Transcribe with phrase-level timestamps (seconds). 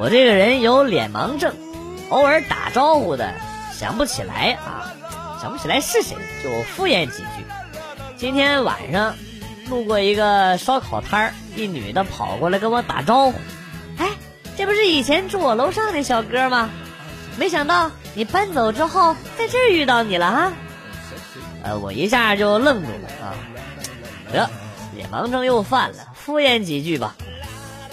[0.00, 1.54] 我这个人有脸盲症，
[2.08, 3.34] 偶尔打招呼的
[3.70, 4.96] 想不起来啊，
[5.38, 7.44] 想不起来是谁就敷衍几句。
[8.16, 9.14] 今天晚上
[9.68, 13.38] 路过一个烧烤摊儿，一女的跑过来跟我打招呼，
[13.98, 14.08] 哎，
[14.56, 16.70] 这不是以前住我楼上那小哥吗？
[17.36, 20.52] 没想到你搬走之后在这儿遇到你了哈。
[21.62, 23.36] 呃，我一下就愣住了啊，
[24.32, 24.48] 得，
[24.96, 27.14] 脸盲症又犯了，敷衍几句吧。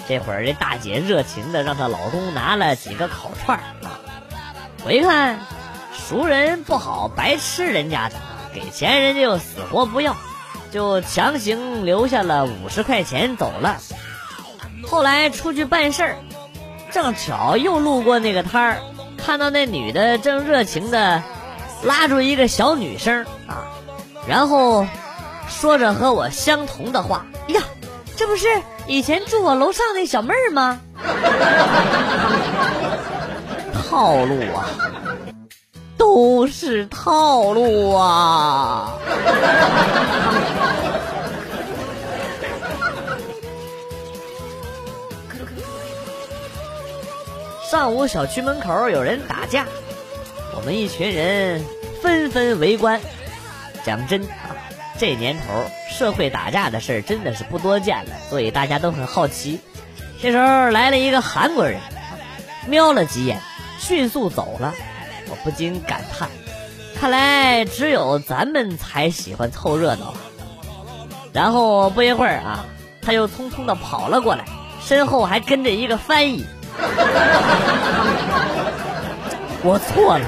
[0.07, 3.99] 这会儿这大姐热情的让她老公拿了几个烤串儿啊，
[4.85, 5.39] 我一看
[5.91, 8.15] 熟人不好白吃人家的，
[8.53, 10.15] 给钱人家又死活不要，
[10.71, 13.77] 就强行留下了五十块钱走了。
[14.87, 16.15] 后来出去办事儿，
[16.91, 18.81] 正巧又路过那个摊儿，
[19.17, 21.21] 看到那女的正热情的
[21.83, 23.67] 拉住一个小女生啊，
[24.25, 24.87] 然后
[25.49, 27.61] 说着和我相同的话，呀，
[28.15, 28.47] 这不是。
[28.87, 30.79] 以前住我楼上那小妹儿吗？
[33.89, 34.65] 套路啊，
[35.97, 38.93] 都是套路啊！
[47.69, 49.65] 上午小区门口有人打架，
[50.55, 51.61] 我们一群人
[52.01, 53.01] 纷纷围观。
[53.83, 54.46] 讲真啊。
[54.99, 55.43] 这年头，
[55.89, 59.59] 社会打架的事儿真的是不多见了，所以大家都很好奇。
[60.21, 61.79] 这时候来了一个韩国人，
[62.67, 63.39] 瞄了几眼，
[63.79, 64.73] 迅速走了。
[65.29, 66.29] 我不禁感叹：
[66.99, 70.15] 看来只有咱们才喜欢凑热闹。
[71.33, 72.65] 然后不一会儿啊，
[73.01, 74.45] 他又匆匆的跑了过来，
[74.81, 76.43] 身后还跟着一个翻译。
[79.63, 80.25] 我错了，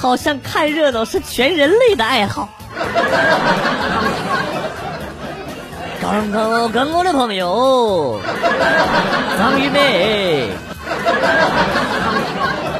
[0.00, 2.48] 好像看热闹是全人类的爱好。
[6.00, 8.20] 刚刚我跟我的朋友
[9.36, 10.50] 张玉梅，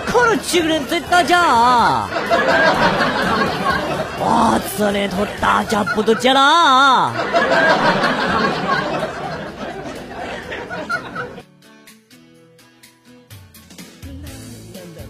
[0.06, 2.08] 可能几个人在打架啊。
[4.20, 7.12] 哇，这年头打架不都见了？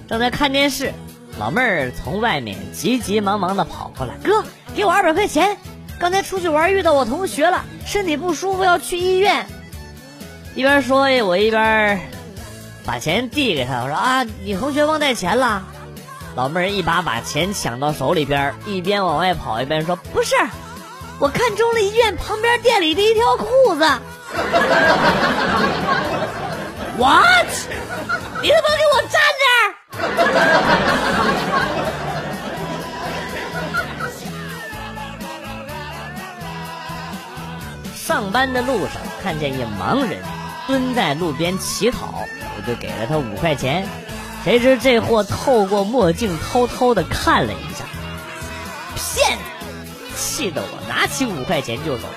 [0.08, 0.90] 正在看电视，
[1.38, 4.44] 老妹儿从外面急急忙忙的跑过来，哥。
[4.74, 5.56] 给我二百块钱，
[5.98, 9.46] 刚才出去玩遇到我同学了，身体不舒服要去医院。
[10.54, 12.00] 一边说，我一边
[12.84, 15.64] 把钱递给他，我说啊，你同学忘带钱了。
[16.34, 20.34] 老妹儿一把把钱抢到手里边，一边往外跑一边说，不是，
[21.18, 23.84] 我看中了医院旁边店里的一条裤子。
[26.98, 27.46] What？
[28.42, 29.20] 你他妈给我站！
[37.94, 40.20] 上班的路上看见一盲人
[40.66, 42.24] 蹲在路边乞讨，
[42.56, 43.86] 我就给了他五块钱。
[44.44, 47.84] 谁知这货透过墨镜偷偷的看了一下，
[48.94, 49.44] 骗子！
[50.16, 52.08] 气得我拿起五块钱就走，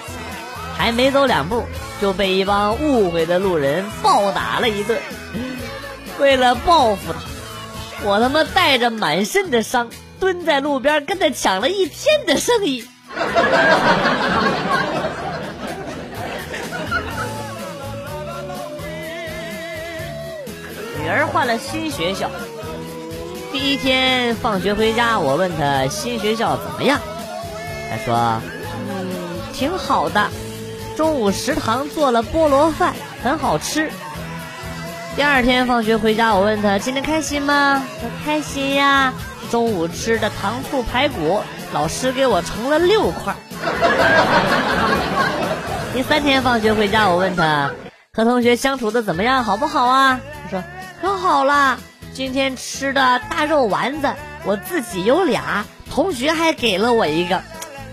[0.77, 1.65] 还没走两步
[1.99, 4.97] 就被一帮误会的路人暴打了一顿。
[6.19, 7.19] 为了报复他，
[8.03, 9.89] 我他妈带着满身的伤
[10.19, 12.83] 蹲在路边跟他抢了一天的生意。
[20.99, 22.29] 女儿换了新学校，
[23.51, 26.99] 第一天放学回家，我问她新学校怎么样，
[27.89, 28.41] 她说
[28.89, 30.29] ：“嗯，挺好的，
[30.95, 33.91] 中午食堂做了菠萝饭，很好吃。”
[35.15, 37.83] 第二天放学回家，我问他今天开心吗？
[38.01, 39.13] 她开心呀，
[39.51, 41.41] 中午吃的糖醋排骨，
[41.73, 43.35] 老师给我盛了六块。
[45.93, 47.71] 第三天放学回家，我问他
[48.13, 50.19] 和同学相处的怎么样，好不好啊？
[50.45, 50.63] 他说。
[51.01, 51.77] 可好了，
[52.13, 54.13] 今天吃的大肉丸子，
[54.45, 57.41] 我自己有俩，同学还给了我一个，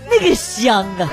[0.09, 1.09] 那个香啊！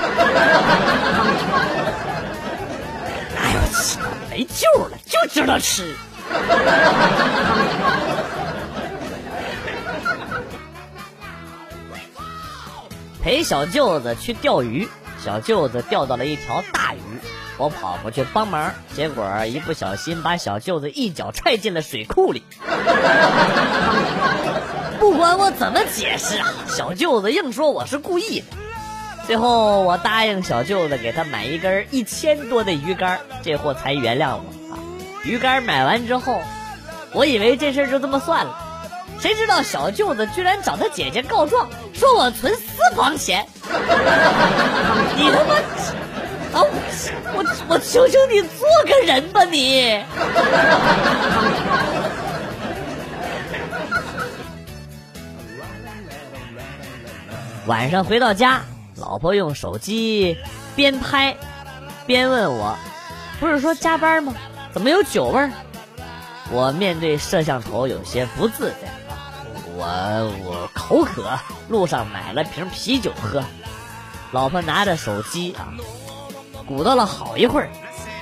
[4.37, 5.95] 没救了，就知道吃。
[13.23, 14.87] 陪小舅子去钓鱼，
[15.25, 16.99] 小舅子钓到了一条大鱼。
[17.57, 22.43] 我跑过去帮忙，结果一不小心把小舅子一脚踹进了水库里。
[24.99, 28.45] 不管我怎么解释啊，小舅子硬说我是故意的。
[29.27, 34.79] 最后我答应小舅子给他买一根一千多的鱼竿，这货才原谅我啊。
[35.25, 36.39] 鱼竿买完之后，
[37.11, 38.57] 我以为这事就这么算了，
[39.19, 43.45] 谁知道小舅子居然找他姐姐告状，说我存私房钱。
[45.17, 45.55] 你他妈！
[46.57, 46.63] 啊！
[47.33, 50.01] 我我求求你做个人吧你！
[57.65, 58.61] 晚上回到家，
[58.99, 60.37] 老婆用手机
[60.75, 61.37] 边拍
[62.05, 62.75] 边问我
[63.39, 64.33] ：“不是说加班吗？
[64.73, 65.51] 怎么有酒味儿？”
[66.51, 68.89] 我面对摄像头有些不自在。
[69.75, 69.85] 我
[70.45, 73.43] 我口渴，路上买了瓶啤酒喝。
[74.31, 75.73] 老婆拿着手机啊，
[76.65, 77.69] 鼓捣了好一会儿，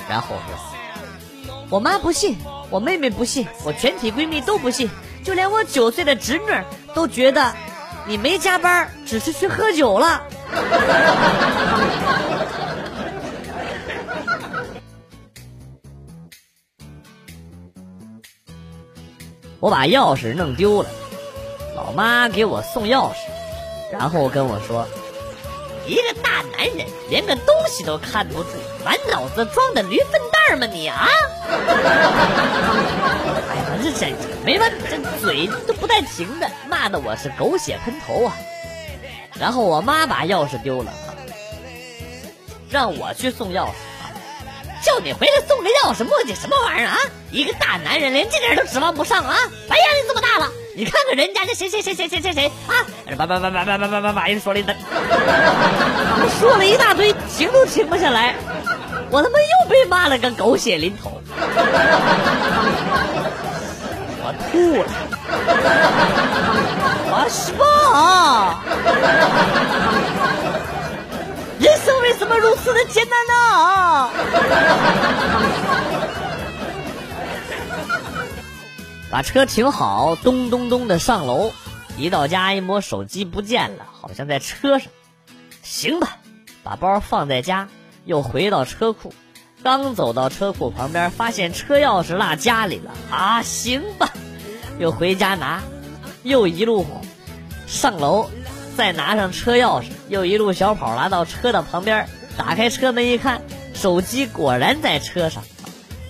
[0.10, 2.38] 然后说：“我妈不信，
[2.70, 4.90] 我妹妹不信，我全体闺蜜都不信，
[5.24, 6.46] 就连我九岁的侄女
[6.94, 7.54] 都觉得。”
[8.08, 10.22] 你没加班，只是去喝酒了。
[19.60, 20.90] 我把钥匙弄丢了，
[21.76, 23.16] 老妈给我送钥匙，
[23.92, 24.88] 然后跟我说
[25.88, 28.50] ：“一个大男人连个东西都看不住，
[28.84, 31.08] 满脑子装的驴粪蛋吗你啊？”
[33.50, 34.14] 哎呀，这这
[34.44, 38.36] 没完，这嘴都不带停的，骂的我是狗血喷头啊！
[39.40, 40.92] 然后我妈把钥匙丢了，
[42.70, 43.72] 让我去送钥匙，
[44.84, 46.98] 叫你回来送个钥匙，磨叽什么玩意儿啊？
[47.32, 49.36] 一个大男人连这点都指望不上啊！
[49.68, 52.86] 白眼力这么大了，你看看人家这谁谁谁谁谁谁谁啊！
[53.18, 54.74] 叭叭叭叭叭叭叭叭叭，人说了一顿，
[56.40, 58.36] 说了一大堆，停都停不下来，
[59.10, 61.22] 我他妈又被骂了个狗血淋头。
[64.28, 64.88] 我吐了，
[72.90, 74.10] 什么如此的艰难呢？
[79.12, 81.52] 把车停好，咚咚咚的上楼。
[81.98, 84.92] 一到家一摸手机不见了，好像在车上。
[85.64, 86.18] 行吧，
[86.64, 87.70] 把包放在家，
[88.04, 89.14] 又回到车库。
[89.64, 93.42] 刚走到车库旁边，发现车钥匙落家里了啊！
[93.42, 94.10] 行吧，
[94.78, 95.64] 又回家拿，
[96.24, 96.86] 又一路
[97.66, 98.30] 上楼，
[98.76, 103.42] 再拿上车钥匙，又一路小跑来到车的旁边，打开车门一看，
[103.74, 105.44] 手机果然在车上，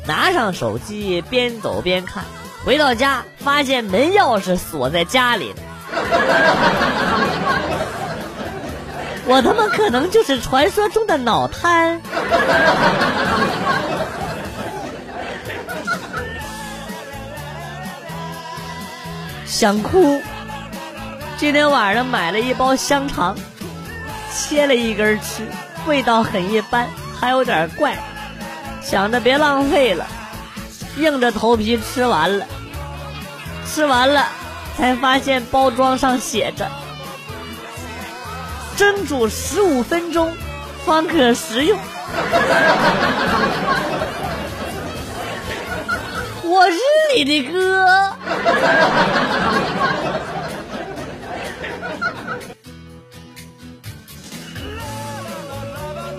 [0.06, 2.24] 拿上手机边走边看，
[2.66, 5.58] 回到家发现门钥匙锁在家里了。
[9.28, 12.00] 我他妈可能就是传说中的脑瘫。
[19.46, 20.22] 想哭。
[21.38, 23.36] 今天晚上买了一包香肠，
[24.34, 25.48] 切了一根吃，
[25.86, 26.88] 味道很一般，
[27.20, 27.96] 还有点怪。
[28.82, 30.06] 想着别浪费了，
[30.98, 32.46] 硬着头皮吃完了。
[33.68, 34.28] 吃完了，
[34.78, 36.68] 才发现包装上写着。
[38.76, 40.32] 蒸煮十五分钟，
[40.86, 41.80] 方可食用。
[46.44, 46.78] 我是
[47.16, 48.12] 你的哥。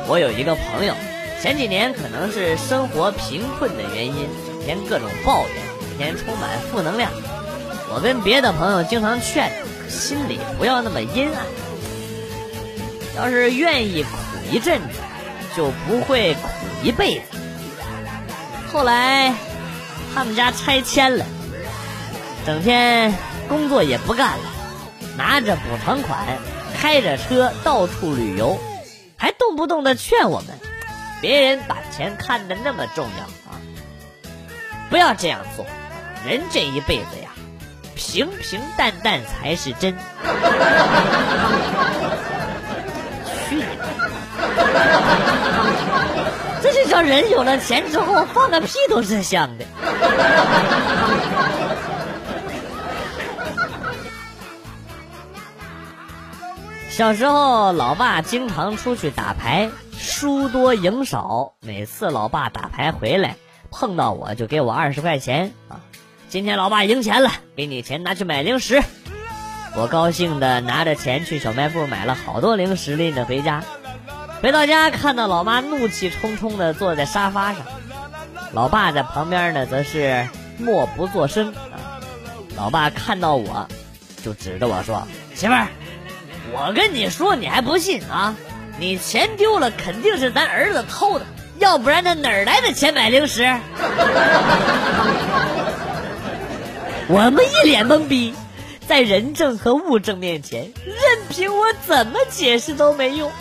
[0.08, 0.94] 我有一个朋友，
[1.42, 5.56] 前几年可能是生活贫困的原因，整天各种抱怨，
[5.90, 7.10] 每天充满负能量。
[7.92, 9.50] 我跟别的朋友经常劝，
[9.88, 11.44] 心里不要那么阴暗。
[13.16, 14.08] 要是愿意苦
[14.52, 14.98] 一阵子，
[15.56, 16.48] 就不会苦
[16.84, 17.22] 一辈子。
[18.72, 19.34] 后来
[20.14, 21.24] 他们家拆迁了，
[22.46, 23.12] 整天
[23.48, 24.44] 工作也不干了，
[25.16, 26.26] 拿着补偿款，
[26.78, 28.58] 开着车到处旅游，
[29.16, 30.48] 还动不动的劝我们：
[31.20, 33.58] 别人把钱看得那么重要啊，
[34.90, 35.64] 不要这样做。
[36.26, 37.30] 人这一辈子呀，
[37.94, 39.96] 平平淡淡才是真。
[43.48, 44.12] 去你妈的
[46.60, 49.64] 这就叫人有了钱之后放个屁都是香的。
[56.96, 61.52] 小时候，老爸经常出去打牌，输多赢少。
[61.60, 63.36] 每次老爸打牌回来，
[63.70, 65.80] 碰到我就给我二十块钱啊。
[66.30, 68.82] 今天老爸赢钱了，给你钱拿去买零食。
[69.76, 73.62] 我高兴的拿着钱去小卖部买了好多零食拎着回家。
[74.40, 77.60] 回到家，看到老妈怒气冲冲的坐在沙发上，
[78.54, 80.26] 老爸在旁边呢，则是
[80.56, 81.52] 默不作声。
[82.56, 83.68] 老爸看到我，
[84.24, 85.68] 就指着我说：“媳妇儿，
[86.52, 88.34] 我跟你说，你还不信啊？
[88.78, 91.26] 你钱丢了，肯定是咱儿子偷的，
[91.58, 93.42] 要不然他哪儿来的钱买零食？”
[97.08, 98.34] 我们一脸懵逼。
[98.88, 100.96] 在人证和物证面前，任
[101.28, 103.32] 凭我怎么解释都没用，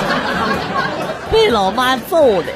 [1.30, 2.48] 被老妈揍的，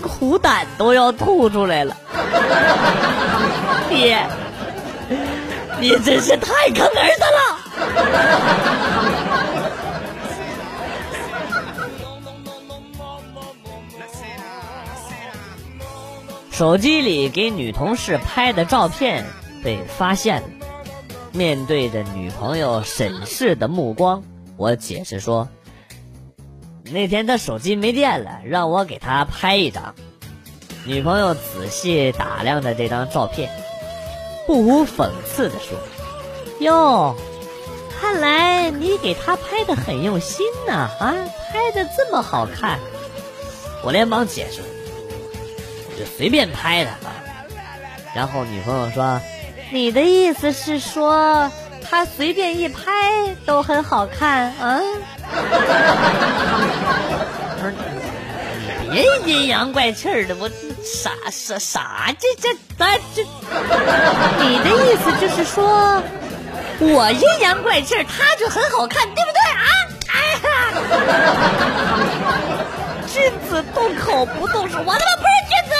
[0.00, 1.94] 苦胆都要吐出来了。
[3.90, 4.26] 爹，
[5.80, 7.58] 你真是太坑儿子了。
[16.50, 19.26] 手机里给女同事拍的照片
[19.64, 20.48] 被发现了，
[21.32, 24.22] 面对着女朋友审视的目光，
[24.56, 25.48] 我解释说
[26.92, 29.96] ：“那天他手机没电了，让我给他拍一张。”
[30.86, 33.50] 女朋友仔细打量着这张照片，
[34.46, 35.76] 不无讽刺的说
[36.64, 37.16] ：“哟，
[38.00, 41.14] 看来你给他拍的很用心呢，啊，
[41.50, 42.80] 拍的这么好看。”
[43.82, 44.62] 我连忙解释。
[45.96, 47.22] 就随便拍的啊，
[48.16, 49.20] 然后女朋友说
[49.70, 51.52] ：“你的意思是说，
[51.88, 54.80] 他随便一拍都很好看啊？”，
[58.90, 60.50] 别阴阳怪气的，我
[60.82, 63.22] 啥啥啥这这咱这，
[64.42, 66.02] 你的意思就是说，
[66.80, 69.64] 我阴阳怪气儿，他就很好看，对不对啊？
[70.08, 70.48] 哎呀，
[73.06, 75.72] 君子动口不动手，我他妈不是君子。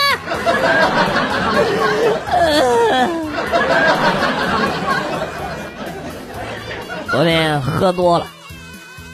[7.10, 8.26] 昨天喝多了，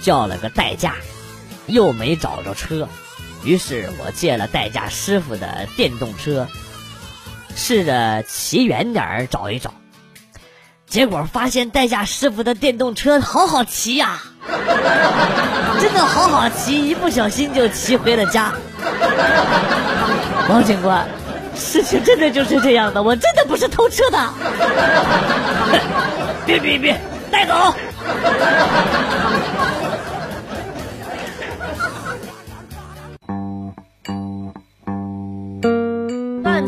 [0.03, 0.95] 叫了个代驾，
[1.67, 2.89] 又没找着车，
[3.43, 6.47] 于是我借了代驾师傅的电动车，
[7.57, 9.75] 试着骑远点找一找，
[10.91, 14.21] 结果发现代驾师傅的电动车好好骑呀，
[15.81, 18.53] 真的好好骑，一不小心就骑回了家。
[20.49, 21.07] 王警官，
[21.55, 24.19] 事情真的就是这样的，我真的不是偷车的。
[26.45, 27.73] 别别别，带走。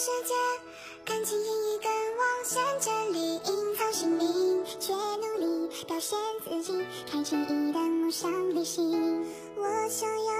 [0.00, 0.32] 世界，
[1.04, 6.72] 感情一根网线整理，隐藏姓名，却努力表现自己，
[7.12, 9.26] 开启一段梦想旅行。
[9.56, 10.32] 我想要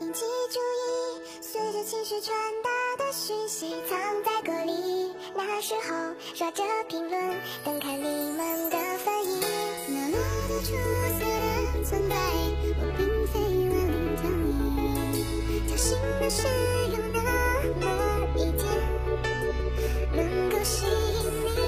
[0.00, 5.14] 引起注意，随着情绪传达的讯息，藏在歌里。
[5.36, 9.40] 那时候刷着评论，等看你们的反应。
[9.86, 10.74] 那么多出
[11.14, 11.20] 色
[11.78, 12.16] 的存在，
[12.80, 13.38] 我并非
[13.70, 14.28] 万灵挑
[15.14, 16.48] 一，侥幸的是
[16.90, 16.96] 有
[20.16, 21.65] 能够吸引你，